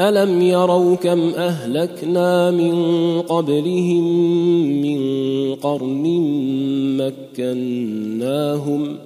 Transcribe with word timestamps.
الم 0.00 0.42
يروا 0.42 0.94
كم 0.94 1.20
اهلكنا 1.36 2.50
من 2.50 2.74
قبلهم 3.20 4.04
من 4.82 5.00
قرن 5.54 6.04
مكناهم 7.00 8.96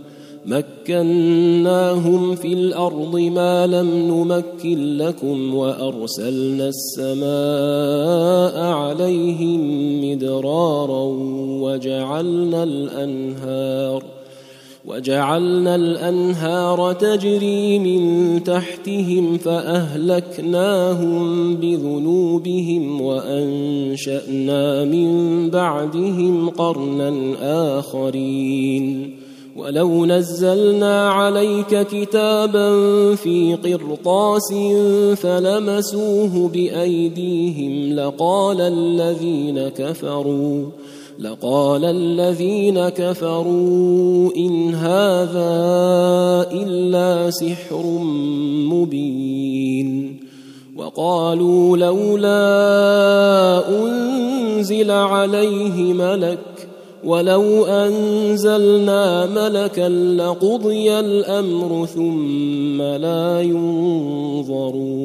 مكناهم 0.47 2.35
في 2.35 2.53
الأرض 2.53 3.17
ما 3.17 3.67
لم 3.67 3.89
نمكن 3.89 4.97
لكم 4.97 5.55
وارسلنا 5.55 6.69
السماء 6.69 8.61
عليهم 8.65 9.61
مدرارا 10.05 11.05
وجعلنا 11.63 12.63
الانهار 12.63 14.03
وجعلنا 14.87 15.75
الأنهار 15.75 16.93
تجري 16.93 17.79
من 17.79 18.45
تحتهم 18.45 19.39
فأهلكناهم 19.39 21.17
بذنوبهم 21.57 23.01
وأنشأنا 23.01 24.85
من 24.85 25.51
بعدهم 25.51 26.51
قرنا 26.51 27.35
آخرين. 27.79 29.25
ولو 29.57 30.07
نزلنا 30.07 31.11
عليك 31.11 31.87
كتابا 31.87 32.71
في 33.15 33.55
قرطاس 33.55 34.55
فلمسوه 35.17 36.49
بأيديهم 36.49 37.97
لقال 37.97 38.61
الذين 38.61 39.69
كفروا 39.69 40.65
لقال 41.19 41.85
الذين 41.85 42.89
كفروا 42.89 44.31
إن 44.37 44.75
هذا 44.75 45.55
إلا 46.53 47.31
سحر 47.31 47.87
مبين 48.73 50.21
وقالوا 50.77 51.77
لولا 51.77 52.43
أنزل 53.69 54.91
عليه 54.91 55.93
ملك 55.93 56.69
ولو 57.05 57.65
أنزلنا 57.65 59.27
ملكا 59.27 59.89
لقضي 59.89 60.99
الأمر 61.01 61.87
ثم 61.87 62.83
لا 62.83 63.41
ينظرون 63.41 65.05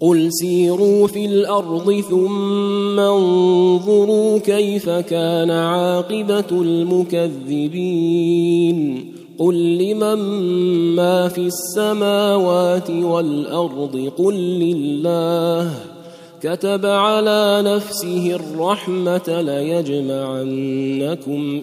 قل 0.00 0.28
سيروا 0.32 1.06
في 1.06 1.26
الأرض 1.26 2.00
ثم 2.10 3.00
انظروا 3.00 4.38
كيف 4.38 4.88
كان 4.88 5.50
عاقبه 5.50 6.50
المكذبين 6.50 7.96
قل 9.38 9.78
لمن 9.78 10.18
ما 10.96 11.28
في 11.28 11.40
السماوات 11.40 12.90
والارض 12.90 14.12
قل 14.18 14.34
لله 14.34 15.70
كتب 16.42 16.86
على 16.86 17.62
نفسه 17.64 18.36
الرحمه 18.36 19.40
ليجمعنكم 19.46 20.40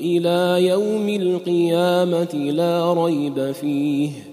إلى 0.01 0.67
يوم 0.67 1.09
القيامه 1.09 2.51
لا 2.51 2.93
ريب 2.93 3.51
فيه 3.51 4.32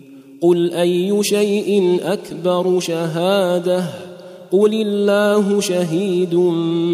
قل 0.41 0.73
اي 0.73 1.23
شيء 1.23 1.99
اكبر 2.03 2.79
شهاده 2.79 3.83
قل 4.51 4.73
الله 4.73 5.59
شهيد 5.59 6.35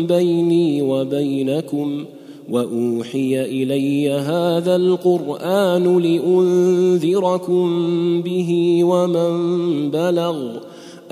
بيني 0.08 0.82
وبينكم 0.82 2.06
واوحي 2.50 3.42
الي 3.42 4.12
هذا 4.12 4.76
القران 4.76 5.98
لانذركم 6.00 7.68
به 8.22 8.80
ومن 8.84 9.92
بلغ 9.92 10.38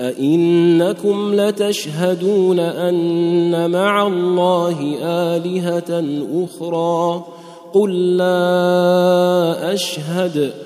ائنكم 0.00 1.34
لتشهدون 1.34 2.60
ان 2.60 3.70
مع 3.70 4.06
الله 4.06 4.96
الهه 5.02 6.04
أخرى 6.44 7.24
قل 7.72 8.16
لا 8.16 9.74
اشهد 9.74 10.65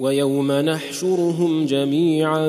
ويوم 0.00 0.52
نحشرهم 0.52 1.66
جميعا 1.66 2.48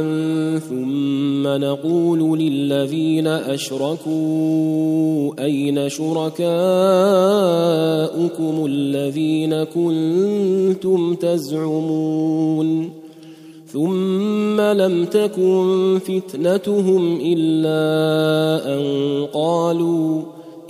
ثم 0.70 1.48
نقول 1.48 2.40
للذين 2.40 3.28
أشركوا 3.28 4.20
أين 5.44 5.90
شركاؤكم 5.90 6.46
الذين 8.66 9.64
كنتم 9.64 11.16
تزعمون 11.16 12.90
ثم 13.66 14.62
لم 14.62 15.06
تكن 15.06 16.00
فتنتهم 16.06 17.20
إلا 17.22 17.80
أن 18.76 18.82
قالوا 19.34 20.22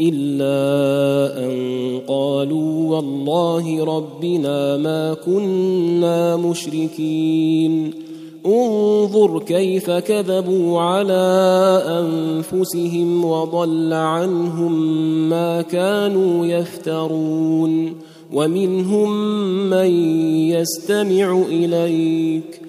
إلا 0.01 1.45
أن 1.45 1.51
قالوا 2.07 2.95
والله 2.95 3.83
ربنا 3.83 4.77
ما 4.77 5.13
كنا 5.13 6.35
مشركين. 6.35 7.91
انظر 8.45 9.39
كيف 9.39 9.91
كذبوا 9.91 10.79
على 10.79 11.81
أنفسهم 11.87 13.25
وضل 13.25 13.93
عنهم 13.93 14.73
ما 15.29 15.61
كانوا 15.61 16.45
يفترون. 16.45 17.93
ومنهم 18.33 19.09
من 19.69 19.91
يستمع 20.49 21.41
إليك. 21.49 22.68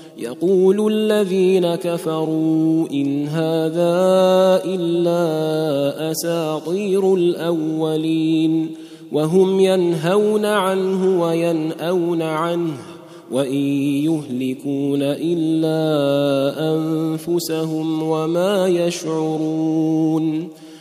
يقول 0.21 0.93
الذين 0.93 1.75
كفروا 1.75 2.87
إن 2.93 3.27
هذا 3.27 3.93
إلا 4.65 6.11
أساطير 6.11 7.15
الأولين 7.15 8.69
وهم 9.11 9.59
ينهون 9.59 10.45
عنه 10.45 11.21
وينأون 11.21 12.21
عنه 12.21 12.77
وإن 13.31 13.63
يهلكون 14.03 14.99
إلا 15.01 15.83
أنفسهم 16.75 18.03
وما 18.03 18.67
يشعرون 18.67 20.49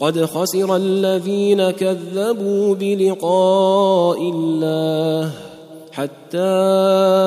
قد 0.00 0.24
خسر 0.24 0.76
الذين 0.76 1.70
كذبوا 1.70 2.74
بلقاء 2.74 4.22
الله 4.22 5.30
حتى 5.92 6.38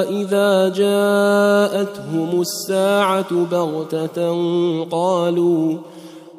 إذا 0.09 0.69
جاءتهم 0.69 2.41
الساعة 2.41 3.45
بغتة 3.51 4.43
قالوا 4.91 5.77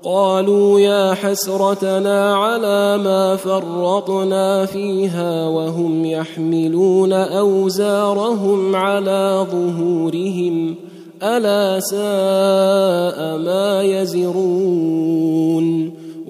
قالوا 0.05 0.81
يا 0.81 1.15
حسرتنا 1.15 2.37
على 2.37 2.99
ما 2.99 3.37
فرطنا 3.37 4.67
فيها 4.67 5.49
وهم 5.49 6.05
يحملون 6.05 7.13
أوزارهم 7.13 8.77
على 8.77 9.47
ظهورهم 9.51 10.75
ألا 11.23 11.81
ساء 11.81 13.39
ما 13.39 13.83
يزرون 13.83 15.25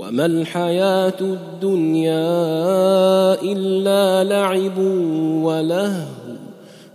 وما 0.08 0.26
الحياة 0.26 1.20
الدنيا 1.20 2.22
الا 3.42 4.24
لعب 4.24 4.78
ولهو 5.42 6.04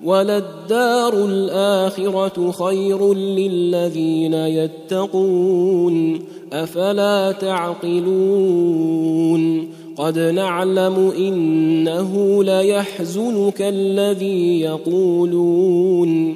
وللدار 0.03 1.25
الاخره 1.25 2.51
خير 2.51 3.13
للذين 3.13 4.33
يتقون 4.33 6.19
افلا 6.53 7.31
تعقلون 7.31 8.79
قد 9.97 10.19
نعلم 10.19 11.11
انه 11.17 12.43
ليحزنك 12.43 13.61
الذي 13.61 14.61
يقولون 14.61 16.35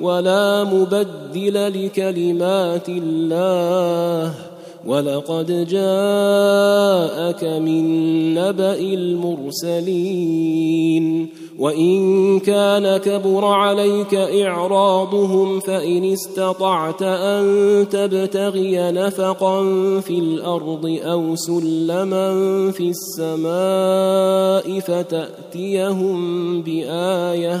ولا 0.00 0.64
مبدل 0.64 1.84
لكلمات 1.84 2.88
الله 2.88 4.34
ولقد 4.86 5.46
جاءك 5.68 7.44
من 7.44 8.34
نبأ 8.34 8.78
المرسلين 9.74 10.24
وإن 11.58 12.40
كان 12.40 12.96
كبر 12.96 13.44
عليك 13.44 14.14
إعراضهم 14.14 15.60
فإن 15.60 16.04
استطعت 16.12 17.02
أن 17.02 17.44
تبتغي 17.90 18.92
نفقا 18.92 19.64
في 20.00 20.18
الأرض 20.18 20.98
أو 21.04 21.36
سلما 21.36 22.30
في 22.70 22.92
السماء 23.18 24.80
فتأتيهم 24.80 26.62
بآية 26.62 27.60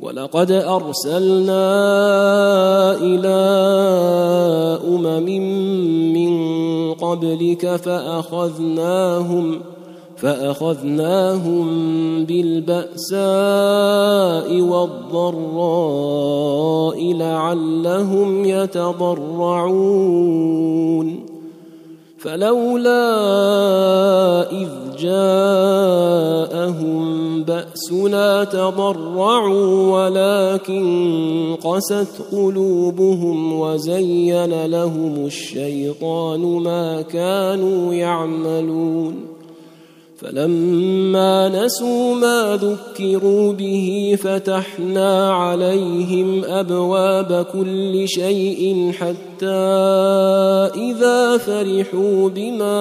ولقد 0.00 0.50
أرسلنا 0.52 1.64
إلى 3.00 3.38
أمم 4.88 5.26
من 6.12 6.32
قبلك 6.94 7.76
فأخذناهم 7.76 9.60
فأخذناهم 10.16 11.66
بالبأساء 12.24 13.18
والضراء 14.60 15.92
لعلهم 17.14 18.44
يتضرعون 18.44 20.08
فلولا 22.18 23.02
إذ 24.52 24.68
جاءهم 24.98 26.98
بأسنا 27.42 28.44
تضرعوا 28.44 29.92
ولكن 29.92 31.56
قست 31.64 32.22
قلوبهم 32.32 33.60
وزين 33.60 34.66
لهم 34.66 35.26
الشيطان 35.26 36.40
ما 36.40 37.02
كانوا 37.02 37.94
يعملون 37.94 39.37
فلما 40.18 41.48
نسوا 41.48 42.14
ما 42.14 42.58
ذكروا 42.62 43.52
به 43.52 44.18
فتحنا 44.22 45.32
عليهم 45.32 46.44
أبواب 46.44 47.46
كل 47.52 48.08
شيء 48.08 48.92
حتى 48.92 49.46
إذا 50.74 51.36
فرحوا 51.36 52.28
بما 52.28 52.80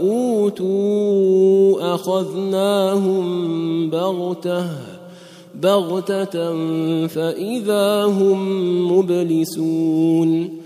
أوتوا 0.00 1.94
أخذناهم 1.94 3.26
بغتة 3.90 4.66
بغتة 5.54 6.56
فإذا 7.06 8.04
هم 8.04 8.38
مبلسون. 8.92 10.65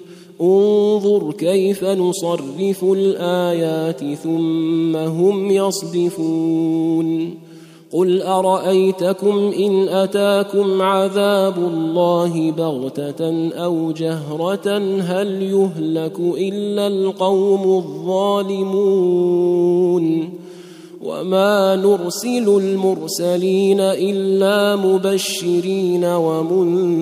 انظر 0.41 1.31
كيف 1.31 1.83
نصرف 1.83 2.83
الآيات 2.83 4.13
ثم 4.13 4.95
هم 4.95 5.51
يصدفون. 5.51 7.33
قل 7.93 8.21
أرأيتكم 8.21 9.51
إن 9.59 9.87
أتاكم 9.87 10.81
عذاب 10.81 11.57
الله 11.57 12.51
بغتة 12.51 13.49
أو 13.49 13.91
جهرة 13.91 14.77
هل 14.99 15.41
يهلك 15.41 16.19
إلا 16.19 16.87
القوم 16.87 17.77
الظالمون؟ 17.77 19.21
وما 21.03 21.75
نرسل 21.75 22.57
المرسلين 22.57 23.79
إلا 23.79 24.75
مبشرين 24.75 26.05
ومنذرين. 26.05 27.01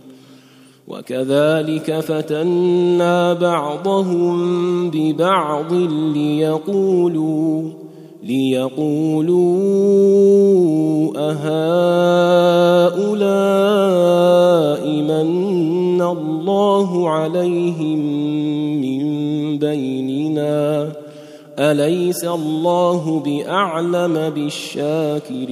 وكذلك 0.91 1.99
فتنا 1.99 3.33
بعضهم 3.33 4.89
ببعض 4.89 5.73
ليقولوا 6.13 7.69
ليقولوا 8.23 9.41
أهؤلاء 11.17 12.51
من 14.87 16.01
الله 16.01 17.09
عليهم 17.09 17.99
من 18.81 19.01
بيننا؟ 19.57 20.91
أليس 21.59 22.25
الله 22.25 23.19
بأعلم 23.25 24.29
بالشاكرين؟ 24.35 25.51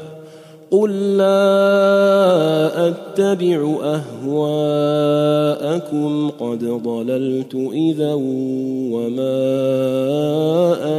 قل 0.71 1.17
لا 1.17 2.87
اتبع 2.87 3.77
اهواءكم 4.23 5.49
قد 6.29 6.65
ضللت 6.65 7.55
اذا 7.73 8.13
وما 8.93 9.39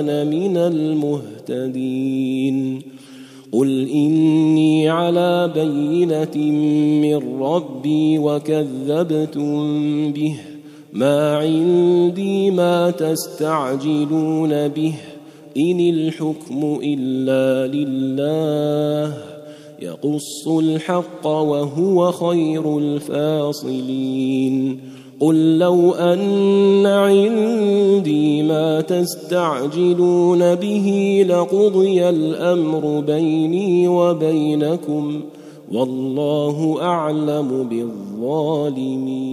أنا 0.00 0.24
من 0.24 0.56
المهتدين 0.56 2.02
قل 3.52 3.88
اني 3.88 4.88
على 4.88 5.50
بينه 5.54 6.36
من 7.02 7.42
ربي 7.42 8.18
وكذبتم 8.18 9.52
به 10.12 10.36
ما 10.92 11.36
عندي 11.36 12.50
ما 12.50 12.90
تستعجلون 12.90 14.68
به 14.68 14.94
ان 15.56 15.80
الحكم 15.80 16.80
الا 16.84 17.66
لله 17.74 19.31
يقص 19.82 20.48
الحق 20.48 21.26
وهو 21.26 22.12
خير 22.12 22.78
الفاصلين. 22.78 24.80
قل 25.20 25.58
لو 25.58 25.92
أن 25.92 26.86
عندي 26.86 28.42
ما 28.42 28.80
تستعجلون 28.80 30.54
به 30.54 31.24
لقضي 31.28 32.08
الأمر 32.08 33.00
بيني 33.00 33.88
وبينكم 33.88 35.20
والله 35.72 36.82
أعلم 36.82 37.68
بالظالمين. 37.70 39.32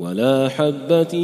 ولا 0.00 0.48
حبة 0.48 1.14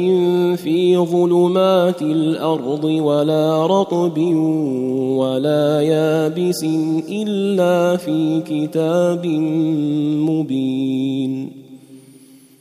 في 0.55 0.97
ظلمات 0.97 2.01
الأرض 2.01 2.83
ولا 2.83 3.65
رطب 3.65 4.17
ولا 5.17 5.81
يابس 5.81 6.63
إلا 7.09 7.97
في 7.97 8.41
كتاب 8.41 9.25
مبين. 10.29 11.56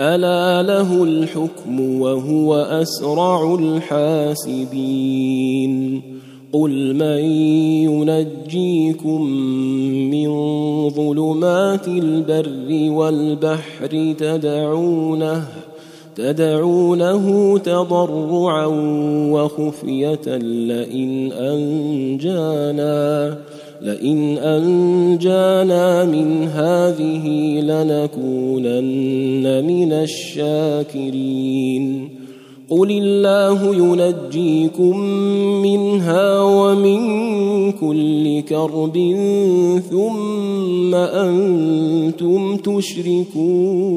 ألا 0.00 0.62
له 0.62 1.04
الحكم 1.04 2.00
وهو 2.00 2.54
أسرع 2.54 3.54
الحاسبين. 3.54 6.02
قل 6.52 6.94
من 6.94 7.24
ينجيكم 7.84 9.22
من 10.10 10.30
ظلمات 10.90 11.88
البر 11.88 12.90
والبحر 12.90 14.14
تدعونه 14.18 15.42
تدعونه 16.16 17.58
تضرعا 17.58 18.66
وخفية 19.32 20.36
لئن 20.36 21.32
أنجانا. 21.32 23.36
لئن 23.86 24.38
أنجانا 24.38 26.04
من 26.04 26.42
هذه 26.42 27.26
لنكونن 27.60 29.44
من 29.66 29.92
الشاكرين. 29.92 31.84
قل 32.70 32.90
الله 32.90 33.76
ينجيكم 33.76 34.98
منها 35.62 36.40
ومن 36.42 37.00
كل 37.72 38.40
كرب 38.40 39.14
ثم 39.90 40.94
أنتم 40.94 42.56
تشركون. 42.56 43.96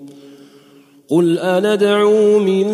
قل 1.11 1.39
أندعو 1.39 2.39
من 2.39 2.67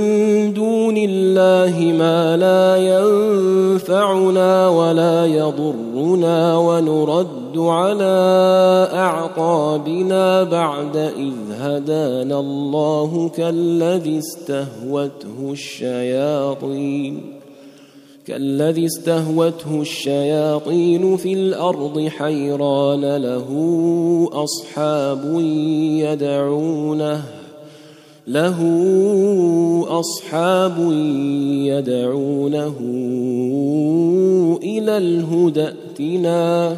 دون 0.54 0.98
الله 0.98 1.94
ما 1.98 2.38
لا 2.38 2.78
ينفعنا 2.78 4.70
ولا 4.70 5.26
يضرنا 5.26 6.58
ونرد 6.58 7.58
على 7.58 8.18
أعقابنا 8.94 10.44
بعد 10.44 10.98
إذ 10.98 11.34
هدانا 11.60 12.40
الله 12.40 13.30
كالذي 13.30 14.18
استهوته 14.18 15.52
الشياطين 15.52 17.22
كالذي 18.26 18.86
استهوته 18.86 19.82
الشياطين 19.82 21.18
في 21.18 21.34
الأرض 21.34 22.08
حيران 22.08 23.18
له 23.18 23.48
أصحاب 24.34 25.40
يدعونه 26.00 27.24
له 28.28 28.60
أصحاب 29.88 30.92
يدعونه 31.64 32.76
إلى 34.64 34.98
الهدى 34.98 35.64
ائتنا. 35.64 36.78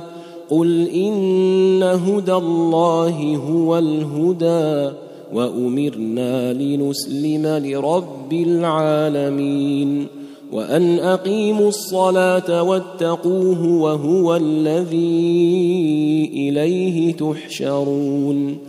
قل 0.50 0.88
إن 0.88 1.84
هدى 1.84 2.34
الله 2.34 3.36
هو 3.36 3.78
الهدى 3.78 4.96
وأمرنا 5.34 6.54
لنسلم 6.54 7.48
لرب 7.48 8.34
العالمين. 8.34 10.08
وأن 10.52 11.00
أقيموا 11.00 11.68
الصلاة 11.68 12.64
واتقوه 12.64 13.68
وهو 13.68 14.36
الذي 14.36 16.30
إليه 16.34 17.14
تحشرون. 17.14 18.69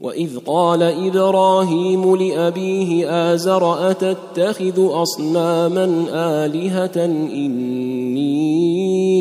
وإذ 0.00 0.38
قال 0.46 0.82
إبراهيم 0.82 2.16
لأبيه 2.16 3.10
آزر 3.32 3.90
أتتخذ 3.90 5.02
أصناما 5.02 6.06
آلهة 6.44 7.04
إني 7.34 8.00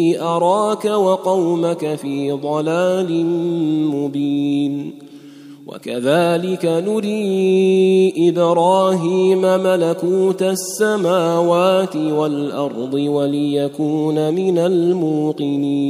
إني 0.10 0.22
أراك 0.22 0.86
وقومك 0.86 1.96
في 1.96 2.32
ضلال 2.32 3.26
مبين 3.96 4.94
وكذلك 5.68 6.65
نري 6.65 8.13
إبراهيم 8.30 9.42
ملكوت 9.42 10.44
السماوات 10.44 11.96
والأرض 11.96 12.94
وليكون 12.94 14.34
من 14.34 14.58
الموقنين 14.58 15.89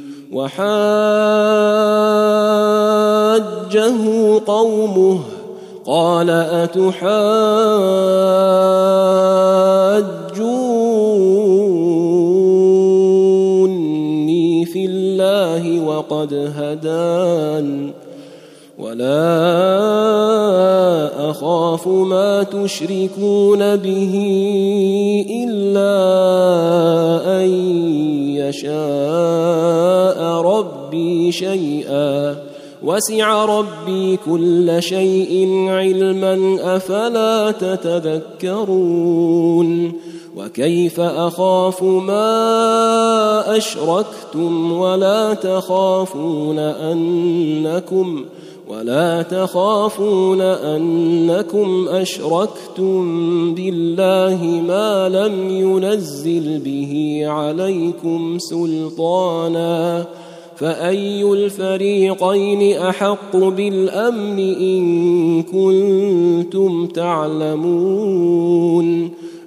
وحاجه 0.31 0.71
قومه 4.47 5.19
قال 5.85 6.29
أتحاجوني 13.71 14.65
في 14.65 14.85
الله 14.85 15.85
وقد 15.85 16.33
هدان 16.33 17.90
ولا 18.91 19.19
أخاف 21.29 21.87
ما 21.87 22.43
تشركون 22.43 23.75
به 23.75 24.13
إلا 25.47 25.93
أن 27.41 27.49
يشاء 28.35 30.23
ربي 30.41 31.31
شيئا. 31.31 32.35
وسع 32.83 33.45
ربي 33.45 34.17
كل 34.17 34.75
شيء 34.79 35.65
علما 35.69 36.57
أفلا 36.75 37.51
تتذكرون. 37.51 39.11
وكيف 40.37 40.99
أخاف 40.99 41.83
ما 41.83 43.57
أشركتم 43.57 44.71
ولا 44.71 45.33
تخافون 45.33 46.59
أنكم 46.59 48.25
ولا 48.71 49.21
تخافون 49.21 50.41
انكم 50.41 51.87
اشركتم 51.89 53.03
بالله 53.55 54.45
ما 54.67 55.09
لم 55.09 55.49
ينزل 55.49 56.59
به 56.59 57.21
عليكم 57.25 58.37
سلطانا 58.39 60.05
فاي 60.55 61.23
الفريقين 61.23 62.77
احق 62.77 63.35
بالامن 63.35 64.39
ان 64.39 65.43
كنتم 65.43 66.87
تعلمون 66.87 68.41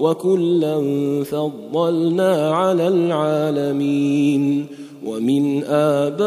وكلا 0.00 0.80
فضلنا 1.24 2.50
على 2.50 2.88
العالمين 2.88 4.66
ومن 5.06 5.64
آبائهم 5.64 6.18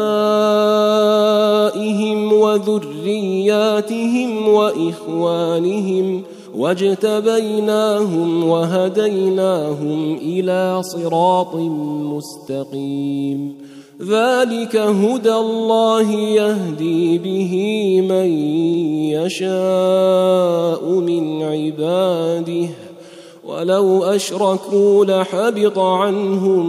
وذرياتهم 2.32 4.48
وإخوانهم 4.48 6.22
واجتبيناهم 6.56 8.48
وهديناهم 8.48 10.16
إلى 10.16 10.82
صراط 10.82 11.54
مستقيم. 12.14 13.54
ذلك 14.02 14.76
هدى 14.76 15.34
الله 15.34 16.12
يهدي 16.12 17.18
به 17.18 17.52
من 18.08 18.26
يشاء 19.10 20.90
من 20.90 21.42
عباده. 21.42 22.68
ولو 23.48 24.04
أشركوا 24.04 25.04
لحبط 25.04 25.78
عنهم 25.78 26.66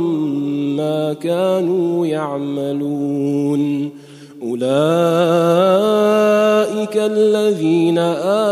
ما 0.75 1.13
كانوا 1.13 2.07
يعملون. 2.07 3.91
أولئك 4.43 4.65
الذين 6.97 7.97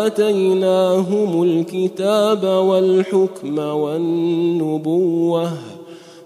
آتيناهم 0.06 1.44
الكتاب 1.44 2.44
والحكم 2.44 3.60
والنبوة 3.60 5.52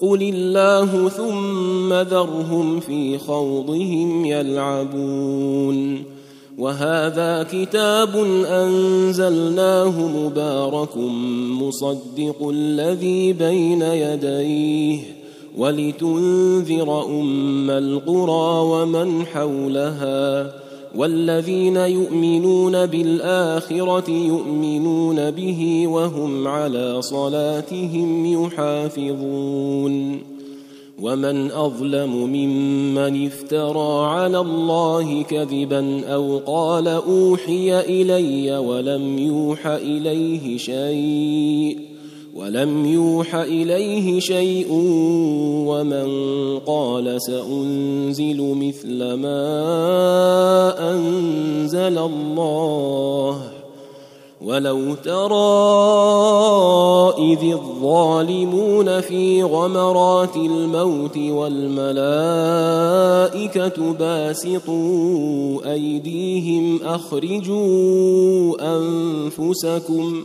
قل 0.00 0.22
الله 0.22 1.08
ثم 1.08 1.92
ذرهم 1.92 2.80
في 2.80 3.18
خوضهم 3.18 4.24
يلعبون 4.24 6.04
وهذا 6.58 7.46
كتاب 7.52 8.16
انزلناه 8.46 10.08
مبارك 10.08 10.96
مصدق 11.60 12.48
الذي 12.48 13.32
بين 13.32 13.82
يديه 13.82 14.98
ولتنذر 15.58 17.04
ام 17.04 17.70
القرى 17.70 18.60
ومن 18.60 19.26
حولها 19.26 20.52
والذين 20.94 21.76
يؤمنون 21.76 22.86
بالآخرة 22.86 24.10
يؤمنون 24.10 25.30
به 25.30 25.84
وهم 25.86 26.48
على 26.48 27.02
صلاتهم 27.02 28.26
يحافظون 28.44 30.20
ومن 31.02 31.50
أظلم 31.50 32.10
ممن 32.16 33.26
افترى 33.26 34.06
على 34.06 34.38
الله 34.38 35.22
كذبا 35.22 36.06
أو 36.06 36.38
قال 36.38 36.88
أوحي 36.88 37.80
إلي 37.80 38.56
ولم 38.56 39.18
يوح 39.18 39.66
إليه 39.66 40.58
شيء 40.58 41.78
ولم 42.34 42.86
يوح 42.86 43.34
إليه 43.34 44.20
شيء 44.20 44.66
ومن 45.66 46.08
قال 46.58 47.22
سأنزل 47.22 48.54
مثل 48.54 49.12
ما 49.14 49.50
أنزل 50.90 51.98
الله 51.98 53.40
ولو 54.44 54.94
ترى 54.94 55.40
إذ 57.32 57.52
الظالمون 57.52 59.00
في 59.00 59.42
غمرات 59.42 60.36
الموت 60.36 61.16
والملائكة 61.16 61.92
باسطوا 63.92 65.72
أيديهم 65.72 66.80
أخرجوا 66.84 68.56
أنفسكم 68.76 70.24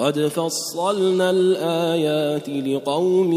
قد 0.00 0.18
فصلنا 0.18 1.30
الايات 1.30 2.48
لقوم 2.48 3.32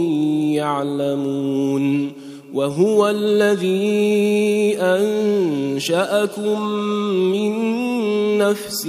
يعلمون 0.56 2.12
وهو 2.54 3.10
الذي 3.10 4.76
انشاكم 4.80 6.62
من 7.32 7.54
نفس 8.38 8.88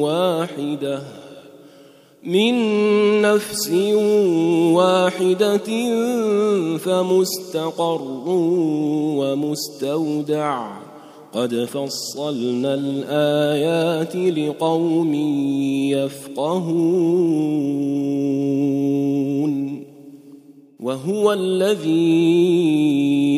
واحدة 0.00 1.02
من 2.24 2.54
نفس 3.22 3.70
واحدة 4.72 5.68
فمستقر 6.78 8.02
ومستودع 9.20 10.89
قد 11.32 11.54
فصلنا 11.54 12.74
الآيات 12.74 14.16
لقوم 14.16 15.14
يفقهون 15.94 17.60
وهو 20.80 21.32
الذي 21.32 22.30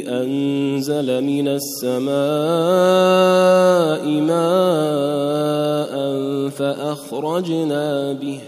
أنزل 0.09 1.25
من 1.25 1.49
السماء 1.49 2.13
ماء 4.21 5.93
فأخرجنا 6.49 8.13
به 8.13 8.41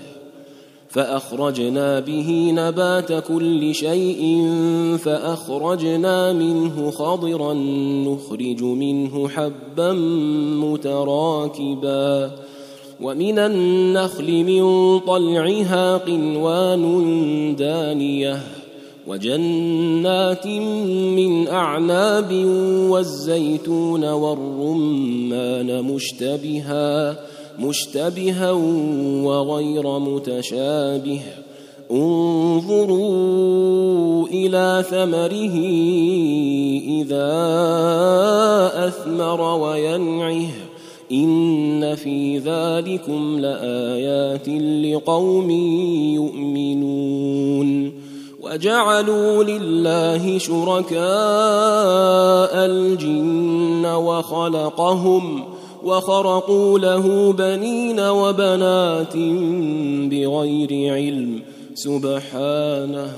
فأخرجنا 0.95 2.01
به 2.01 2.51
نبات 2.55 3.13
كل 3.13 3.75
شيء 3.75 4.49
فأخرجنا 4.99 6.33
منه 6.33 6.91
خضرا 6.91 7.55
نخرج 8.07 8.63
منه 8.63 9.29
حبا 9.29 9.93
متراكبا 10.63 12.31
ومن 13.01 13.39
النخل 13.39 14.45
من 14.45 14.99
طلعها 14.99 15.97
قنوان 15.97 16.85
دانية 17.59 18.41
وجنات 19.07 20.47
من 20.47 21.49
أعناب 21.49 22.33
والزيتون 22.89 24.05
والرمان 24.05 25.83
مشتبها 25.83 27.17
مشتبها 27.59 28.51
وغير 29.23 29.99
متشابه. 29.99 31.21
انظروا 31.91 33.15
إلى 34.27 34.85
ثمره 34.91 35.57
إذا 36.89 37.35
أثمر 38.89 39.41
وينعه. 39.41 40.47
إن 41.13 41.95
في 41.95 42.39
ذلكم 42.39 43.39
لآيات 43.39 44.49
لقوم 44.85 45.51
يؤمنون. 46.15 47.93
وجعلوا 48.43 49.45
لله 49.45 50.39
شركاء 50.39 50.97
الجن 52.67 53.87
وخلقهم. 53.87 55.45
وخرقوا 55.85 56.79
له 56.79 57.33
بنين 57.33 58.01
وبنات 58.01 59.17
بغير 60.11 60.95
علم. 60.95 61.43
سبحانه 61.75 63.09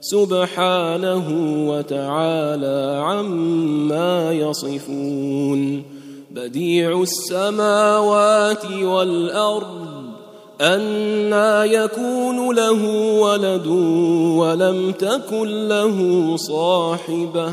سبحانه 0.00 1.26
وتعالى 1.70 3.02
عما 3.04 4.32
يصفون. 4.32 5.82
بديع 6.30 7.02
السماوات 7.02 8.64
والأرض 8.82 9.88
أنا 10.60 11.64
يكون 11.64 12.56
له 12.56 12.84
ولد 13.20 13.66
ولم 14.36 14.92
تكن 14.92 15.68
له 15.68 15.96
صاحبة. 16.36 17.52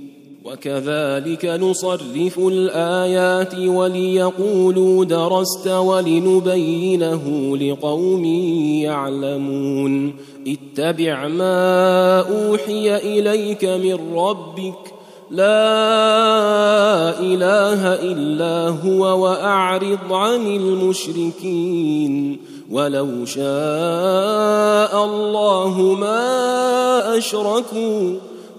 وكذلك 0.45 1.45
نصرف 1.45 2.39
الآيات 2.39 3.55
وليقولوا 3.55 5.05
درست 5.05 5.67
ولنبينه 5.67 7.57
لقوم 7.57 8.25
يعلمون. 8.83 10.13
اتبع 10.47 11.27
ما 11.27 12.19
أوحي 12.19 12.95
إليك 12.95 13.65
من 13.65 14.15
ربك. 14.15 14.93
لا 15.31 15.49
إله 17.19 17.93
إلا 17.93 18.69
هو 18.69 19.23
وأعرض 19.23 20.13
عن 20.13 20.47
المشركين. 20.55 22.37
ولو 22.71 23.25
شاء 23.25 25.05
الله 25.05 25.95
ما 25.99 27.17
أشركوا 27.17 28.30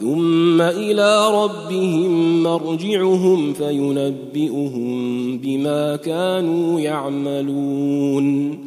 ثم 0.00 0.60
إلى 0.60 1.42
ربهم 1.42 2.42
مرجعهم 2.42 3.52
فينبئهم 3.52 5.38
بما 5.38 5.96
كانوا 5.96 6.80
يعملون. 6.80 8.58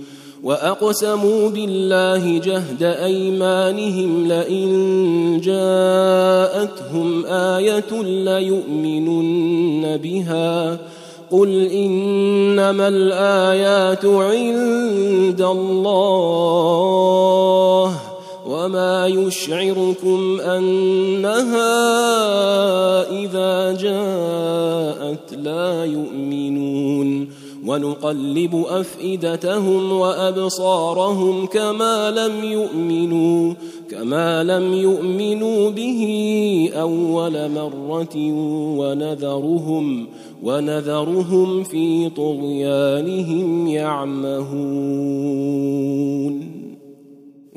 وأقسموا 0.44 1.50
بالله 1.50 2.38
جهد 2.38 2.84
أيمانهم 2.84 4.28
لئن 4.28 4.70
جاءتهم 5.44 7.26
آية 7.26 8.02
ليؤمنن 8.02 9.98
بها. 9.98 10.78
قل 11.32 11.68
إنما 11.68 12.88
الآيات 12.88 14.06
عند 14.06 15.42
الله. 15.42 16.88
وما 18.48 19.08
يشعركم 19.08 20.40
انها 20.42 21.68
اذا 23.12 23.74
جاءت 23.74 25.34
لا 25.34 25.86
يؤمنون 25.86 27.30
ونقلب 27.66 28.66
افئدتهم 28.70 29.92
وابصارهم 29.92 31.46
كما 31.46 32.12
لم 32.12 32.44
يؤمنوا 32.44 33.54
كما 33.92 34.44
لم 34.44 34.74
يؤمنوا 34.74 35.70
به 35.70 36.02
اول 36.76 37.52
مره 37.52 38.18
ونذرهم 38.80 40.08
ونذرهم 40.44 41.64
في 41.64 42.10
طغيانهم 42.10 43.68
يعمهون 43.68 45.18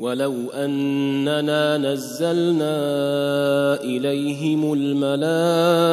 ولو 0.01 0.33
أننا 0.53 1.77
نزلنا 1.77 2.73
إليهم 3.83 4.73
الملائكة 4.73 5.91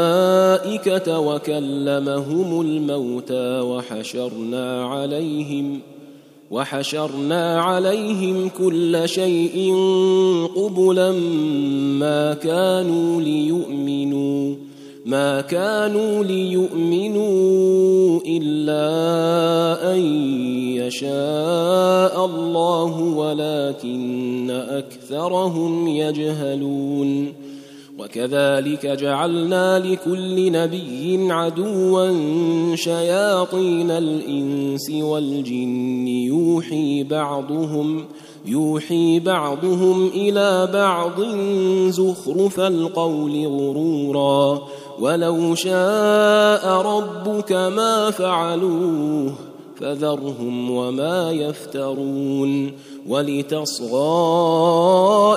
وكلمهم 1.18 2.60
الموتى 2.60 3.60
وحشرنا 3.60 4.84
عليهم 4.84 5.80
وحشرنا 6.50 7.60
عليهم 7.60 8.48
كل 8.58 9.02
شيء 9.08 9.74
قبلا 10.56 11.12
ما 12.00 12.34
كانوا 12.34 13.20
ليؤمنوا. 13.20 14.67
ما 15.06 15.40
كانوا 15.40 16.24
ليؤمنوا 16.24 18.20
إلا 18.26 19.94
أن 19.94 20.00
يشاء 20.76 22.24
الله 22.24 23.00
ولكن 23.00 24.50
أكثرهم 24.50 25.88
يجهلون. 25.88 27.32
وكذلك 27.98 28.86
جعلنا 28.86 29.78
لكل 29.78 30.52
نبي 30.52 31.32
عدوا 31.32 32.10
شياطين 32.74 33.90
الإنس 33.90 34.90
والجن 34.90 36.08
يوحي 36.08 37.02
بعضهم 37.04 38.04
يوحي 38.46 39.20
بعضهم 39.20 40.06
إلى 40.06 40.68
بعض 40.72 41.20
زخرف 41.90 42.60
القول 42.60 43.46
غرورا. 43.46 44.62
ولو 45.00 45.54
شاء 45.54 46.68
ربك 46.68 47.52
ما 47.52 48.10
فعلوه 48.10 49.32
فذرهم 49.80 50.70
وما 50.70 51.30
يفترون. 51.30 52.72
ولتصغى 53.08 53.98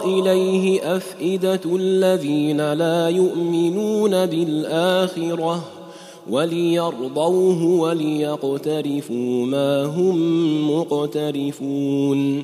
إليه 0.05 0.95
أفئدة 0.97 1.61
الذين 1.65 2.73
لا 2.73 3.09
يؤمنون 3.09 4.25
بالآخرة 4.25 5.63
وليرضوه 6.29 7.63
وليقترفوا 7.63 9.45
ما 9.45 9.85
هم 9.85 10.17
مقترفون. 10.71 12.43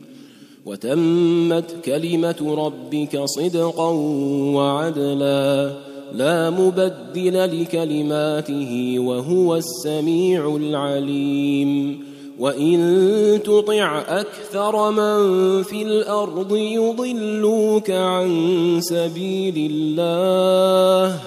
وتمت 0.65 1.75
كلمة 1.85 2.55
ربك 2.57 3.21
صدقا 3.25 3.89
وعدلا 4.55 5.71
لا 6.13 6.49
مبدل 6.49 7.61
لكلماته 7.61 8.95
وهو 8.99 9.55
السميع 9.55 10.55
العليم. 10.55 11.99
وإن 12.39 13.39
تطع 13.43 13.99
أكثر 14.07 14.91
من 14.91 15.63
في 15.63 15.81
الأرض 15.81 16.55
يضلوك 16.55 17.91
عن 17.91 18.77
سبيل 18.81 19.71
الله. 19.71 21.19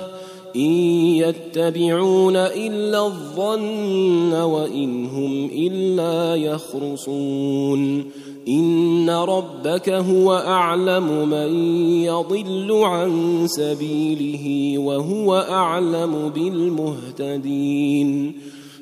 إن 0.56 0.70
يتبعون 1.16 2.36
إلا 2.36 3.06
الظن 3.06 4.32
وإن 4.32 5.06
هم 5.06 5.44
إلا 5.44 6.34
يخرصون. 6.34 8.04
ان 8.48 9.10
ربك 9.10 9.88
هو 9.88 10.34
اعلم 10.34 11.28
من 11.28 11.54
يضل 12.02 12.72
عن 12.72 13.42
سبيله 13.46 14.78
وهو 14.78 15.34
اعلم 15.34 16.32
بالمهتدين 16.34 18.34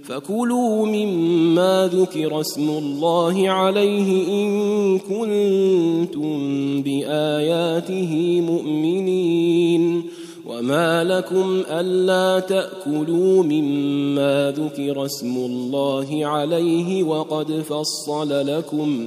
فكلوا 0.05 0.87
مما 0.87 1.91
ذكر 1.93 2.41
اسم 2.41 2.71
الله 2.71 3.51
عليه 3.51 4.29
ان 4.29 4.99
كنتم 4.99 6.33
باياته 6.83 8.41
مؤمنين 8.41 10.03
وما 10.47 11.05
لكم 11.05 11.63
الا 11.71 12.41
تاكلوا 12.41 13.43
مما 13.43 14.55
ذكر 14.57 15.05
اسم 15.05 15.37
الله 15.37 16.27
عليه 16.27 17.03
وقد 17.03 17.53
فصل 17.53 18.47
لكم 18.47 19.07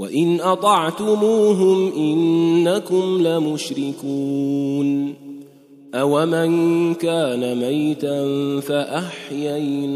وان 0.00 0.40
اطعتموهم 0.40 1.92
انكم 1.92 3.18
لمشركون 3.26 5.14
أومن 5.94 6.94
كان 6.94 7.58
ميتا 7.58 8.20
فأحييناه 8.60 9.92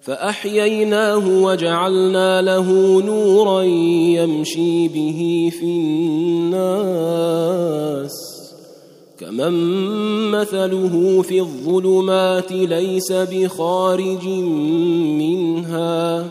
فأحييناه 0.00 1.42
وجعلنا 1.42 2.42
له 2.42 3.00
نورا 3.02 3.62
يمشي 3.62 4.88
به 4.88 5.50
في 5.60 5.64
الناس 5.64 6.76
كمن 9.18 9.52
مثله 10.30 11.22
في 11.22 11.40
الظلمات 11.40 12.52
ليس 12.52 13.12
بخارج 13.12 14.28
منها 15.18 16.30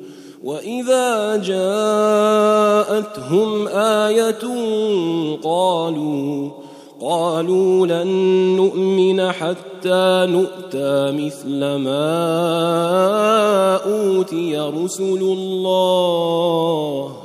واذا 0.43 1.35
جاءتهم 1.35 1.67
إيه 3.67 4.41
قالوا 5.43 6.49
قالوا 7.01 7.87
لن 7.87 8.07
نؤمن 8.55 9.31
حتى 9.31 10.27
نؤتى 10.29 11.11
مثل 11.11 11.59
ما 11.59 12.05
اوتي 13.85 14.57
رسل 14.57 15.21
الله. 15.21 17.15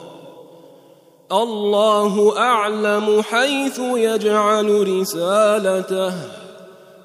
الله 1.32 2.38
اعلم 2.38 3.22
حيث 3.22 3.78
يجعل 3.78 4.98
رسالته. 5.00 6.45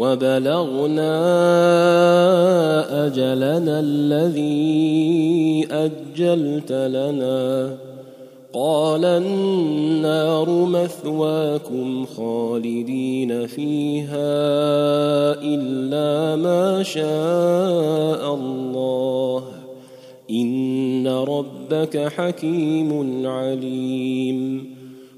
وبلغنا 0.00 1.06
أجلنا 3.06 3.80
الذي 3.80 5.66
أجلت 5.70 6.72
لنا. 6.72 7.76
قال 8.52 9.04
النار 9.04 10.50
مثواكم 10.50 12.06
خالدين 12.06 13.46
فيها 13.46 14.42
إلا 15.42 16.36
ما 16.36 16.82
شاء 16.82 18.34
الله. 18.34 19.44
إن 20.30 21.08
ربك 21.08 21.98
حكيم 22.16 23.26
عليم. 23.26 24.79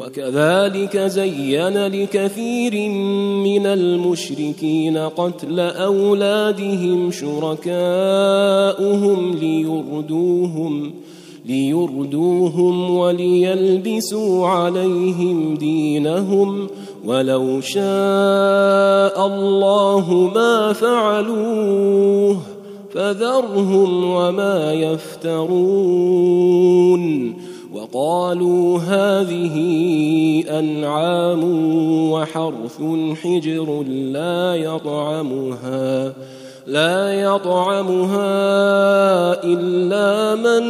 وكذلك 0.00 0.96
زين 0.96 1.86
لكثير 1.86 2.88
من 3.44 3.66
المشركين 3.66 4.98
قتل 4.98 5.60
أولادهم 5.60 7.10
شركاؤهم 7.10 7.74
ليردوهم 9.34 10.92
ليردوهم 11.46 12.96
وليلبسوا 12.96 14.46
عليهم 14.46 15.54
دينهم. 15.54 16.66
ولو 17.04 17.60
شاء 17.60 19.26
الله 19.26 20.30
ما 20.34 20.72
فعلوه 20.72 22.36
فذرهم 22.94 24.04
وما 24.04 24.72
يفترون. 24.72 26.20
وقالوا 27.92 28.78
هذه 28.78 29.56
أنعام 30.58 31.42
وحرث 32.12 32.82
حجر 33.22 33.82
لا 33.88 34.54
يطعمها 34.54 36.12
لا 36.66 37.12
يطعمها 37.12 38.24
إلا 39.44 40.34
من 40.34 40.62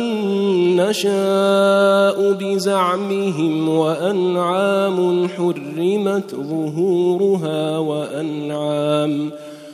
نشاء 0.77 2.33
بزعمهم 2.33 3.69
وأنعام 3.69 5.29
حرمت 5.29 6.35
ظهورها 6.35 7.79
وأنعام 7.79 9.31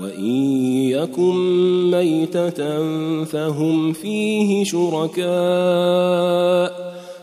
وإن 0.00 0.34
يكن 0.90 1.90
ميتة 1.90 2.84
فهم 3.24 3.92
فيه 3.92 4.64
شركاء 4.64 6.20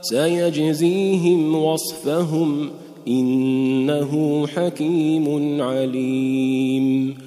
سيجزيهم 0.02 1.56
وصفهم 1.56 2.70
إنه 3.08 4.44
حكيم 4.48 5.62
عليم 5.62 7.27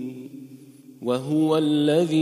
وهو 1.01 1.57
الذي 1.57 2.21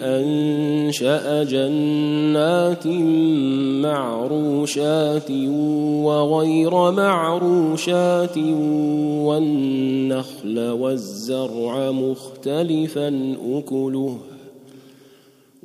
أنشأ 0.00 1.44
جنات 1.44 2.86
معروشات 3.86 5.30
وغير 6.06 6.90
معروشات 6.90 8.38
والنخل 9.26 10.58
والزرع 10.70 11.90
مختلفا 11.90 13.36
أكله. 13.52 14.16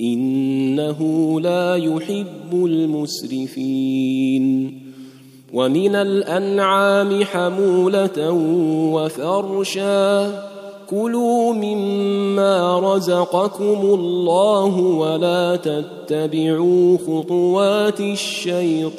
إنه 0.00 1.40
لا 1.40 1.76
يحب 1.76 2.52
المسرفين. 2.52 4.44
ومن 5.52 5.94
الأنعام 5.94 7.24
حمولة 7.24 8.30
وفرشا. 8.92 10.44
كلوا 10.90 11.52
مما 11.52 12.94
رزقكم 12.94 13.64
الله 13.64 14.78
ولا 14.78 15.56
تتبعوا 15.56 16.98
خطوات 16.98 18.00
الشيطان. 18.00 18.94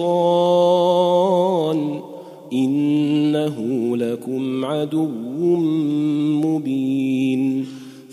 إنه 2.53 3.57
لكم 3.97 4.65
عدو 4.65 5.07
مبين. 6.45 7.65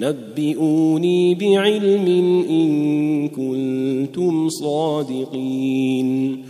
نبئوني 0.00 1.34
بعلم 1.34 2.06
إن 2.50 3.28
كنتم 3.28 4.48
صادقين. 4.48 6.42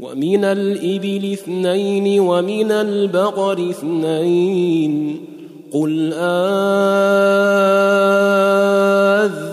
ومن 0.00 0.44
الإبل 0.44 1.32
اثنين 1.32 2.20
ومن 2.20 2.72
البقر 2.72 3.70
اثنين. 3.70 5.16
قل 5.72 6.12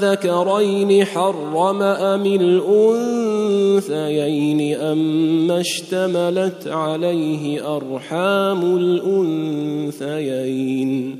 أذكرين 0.10 1.06
حرم 1.06 1.82
أم 1.82 2.26
الأنثيين 2.26 4.76
اما 4.76 5.60
اشتملت 5.60 6.68
عليه 6.68 7.76
أرحام 7.76 8.78
الأنثيين. 9.98 11.20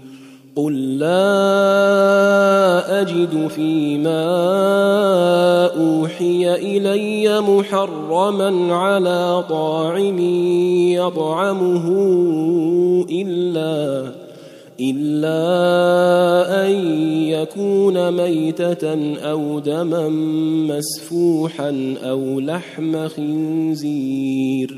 قل 0.55 0.97
لا 0.99 1.41
اجد 3.01 3.47
فيما 3.47 4.25
اوحي 5.65 6.55
الي 6.55 7.41
محرما 7.41 8.75
على 8.75 9.43
طاعم 9.49 10.19
يطعمه 10.91 11.87
الا 13.11 14.11
الا 14.79 15.37
ان 16.67 16.71
يكون 17.27 18.11
ميته 18.11 19.15
أو 19.17 19.59
دما 19.59 20.09
مسفوحا 20.69 21.95
أو 22.03 22.39
لحم 22.39 23.07
خنزير 23.07 24.77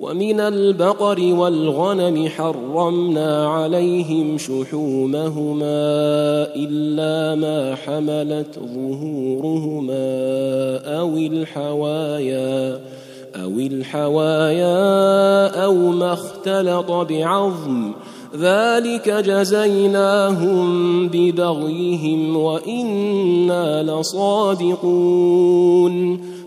ومن 0.00 0.40
البقر 0.40 1.34
والغنم 1.34 2.28
حرمنا 2.28 3.48
عليهم 3.48 4.38
شحومهما 4.38 5.66
إلا 6.56 7.34
ما 7.34 7.74
حملت 7.74 8.58
ظهورهما 8.58 9.96
أو 11.00 11.16
الحوايا 11.16 12.80
أو 13.36 13.50
الحوايا 13.50 14.84
أو 15.64 15.74
ما 15.74 16.12
اختلط 16.12 16.90
بعظم. 16.90 17.92
ذلك 18.36 19.10
جزيناهم 19.10 20.68
ببغيهم 21.08 22.36
وإنا 22.36 23.82
لصادقون. 23.82 25.58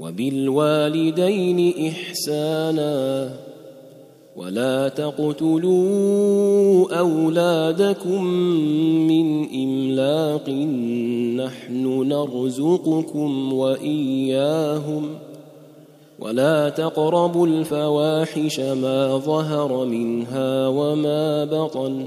وبالوالدين 0.00 1.88
إحسانا 1.88 3.30
ولا 4.36 4.88
تقتلوا 4.88 6.18
أولادكم 6.98 8.24
من 9.08 9.54
إملاق 9.54 10.50
نحن 11.44 12.08
نرزقكم 12.08 13.52
وإياهم 13.52 15.08
ولا 16.18 16.68
تقربوا 16.68 17.46
الفواحش 17.46 18.60
ما 18.60 19.18
ظهر 19.18 19.84
منها 19.84 20.68
وما 20.68 21.44
بطن 21.44 22.06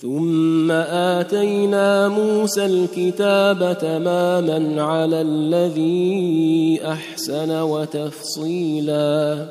ثم 0.00 0.70
آتينا 0.70 2.08
موسى 2.08 2.66
الكتاب 2.66 3.78
تماما 3.80 4.82
على 4.82 5.20
الذي 5.20 6.80
أحسن 6.84 7.60
وتفصيلا 7.60 9.46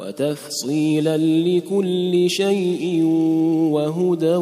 وتفصيلا 0.00 1.16
لكل 1.16 2.30
شيء 2.30 3.04
وهدى 3.70 4.36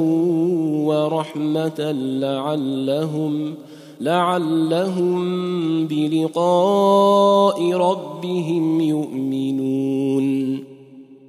ورحمة 0.88 1.92
لعلهم 2.20 3.54
لعلهم 4.00 5.86
بلقاء 5.86 7.72
ربهم 7.72 8.80
يؤمنون. 8.80 10.71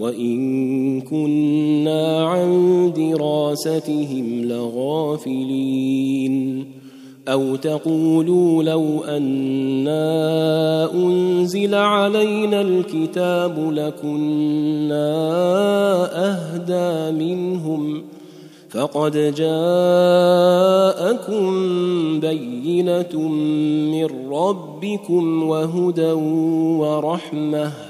وإن 0.00 1.00
كنا 1.00 2.26
عن 2.26 2.92
دراستهم 2.96 4.44
لغافلين 4.44 5.90
أو 7.28 7.56
تقولوا 7.56 8.62
لو 8.62 9.04
أنا 9.04 10.92
أنزل 10.94 11.74
علينا 11.74 12.60
الكتاب 12.60 13.72
لكنا 13.72 15.10
أهدى 16.28 17.18
منهم 17.18 18.02
فقد 18.70 19.12
جاءكم 19.36 19.60
بينة 22.20 23.28
من 23.92 24.06
ربكم 24.32 25.42
وهدى 25.42 26.12
ورحمة 26.80 27.89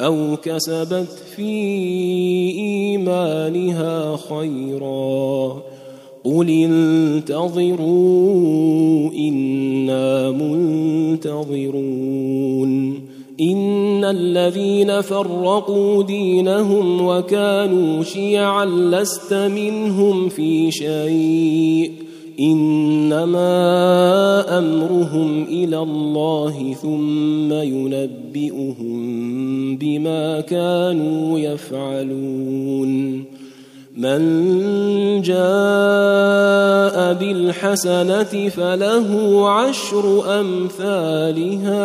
أو 0.00 0.36
كسبت 0.42 1.22
في 1.36 1.50
إيمانها 2.58 4.16
خيرا. 4.16 5.62
قل 6.24 6.50
انتظروا 6.50 7.84
إنا 9.12 10.30
منتظرون. 10.30 11.74
إن 13.40 14.04
الذين 14.04 15.00
فرقوا 15.00 16.02
دينهم 16.02 17.06
وكانوا 17.06 18.02
شيعا 18.02 18.64
لست 18.64 19.34
منهم 19.34 20.28
في 20.28 20.70
شيء. 20.70 22.03
إنما 22.40 23.48
أمرهم 24.58 25.42
إلى 25.42 25.78
الله 25.78 26.74
ثم 26.82 27.52
ينبئهم 27.52 28.96
بما 29.76 30.40
كانوا 30.40 31.38
يفعلون. 31.38 33.24
من 33.96 34.20
جاء 35.22 37.14
بالحسنة 37.14 38.48
فله 38.48 39.48
عشر 39.50 40.24
أمثالها. 40.40 41.84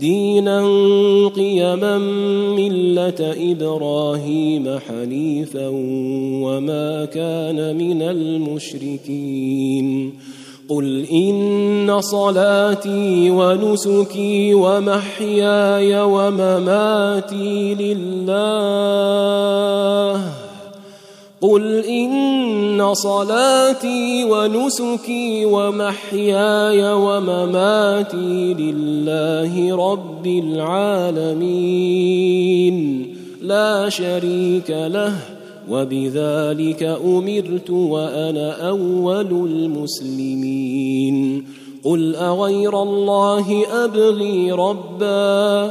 دينا 0.00 0.60
قيما 1.28 1.98
ملة 2.56 3.34
إبراهيم 3.52 4.78
حنيفا 4.78 5.68
وما 6.44 7.04
كان 7.04 7.76
من 7.76 8.02
المشركين. 8.02 9.86
قل 10.68 11.06
إن 11.12 12.00
صلاتي 12.00 13.30
ونسكي 13.30 14.54
ومحياي 14.54 16.00
ومماتي 16.02 17.74
لله. 17.74 18.40
قل 21.40 21.84
ان 21.84 22.94
صلاتي 22.94 24.24
ونسكي 24.24 25.44
ومحياي 25.44 26.92
ومماتي 26.92 28.54
لله 28.54 29.76
رب 29.92 30.26
العالمين 30.26 31.96
لا 33.42 33.88
شريك 33.88 34.70
له 34.70 35.16
وبذلك 35.70 36.82
امرت 36.82 37.70
وأنا 37.70 38.68
اول 38.68 39.30
المسلمين 39.46 41.16
قل 41.84 42.16
اغير 42.16 42.82
الله 42.82 43.66
ابغي 43.84 44.52
ربا 44.52 45.70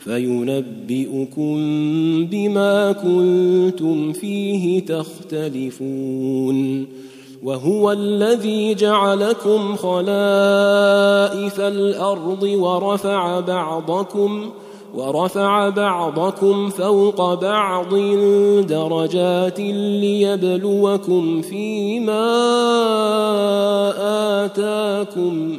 فينبئكم 0.00 1.56
بما 2.26 2.92
كنتم 2.92 4.12
فيه 4.12 4.86
تختلفون 4.86 6.86
وهو 7.42 7.92
الذي 7.92 8.74
جعلكم 8.74 9.76
خلائف 9.76 11.60
الأرض 11.60 12.42
ورفع 12.42 13.40
بعضكم 13.40 14.50
ورفع 14.94 15.68
بعضكم 15.68 16.68
فوق 16.68 17.34
بعض 17.34 17.94
درجات 18.66 19.60
ليبلوكم 20.00 21.42
فيما 21.42 22.30
آتاكم 24.44 25.58